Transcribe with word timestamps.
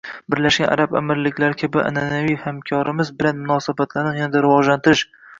Birlashgan 0.33 0.69
Arab 0.75 0.93
Amirliklari 0.99 1.57
kabi 1.61 1.83
an’anaviy 1.89 2.37
hamkorlarimiz 2.45 3.11
bilan 3.19 3.43
munosabatlarni 3.43 4.15
yanada 4.21 4.41
rivojlantirish 4.47 5.05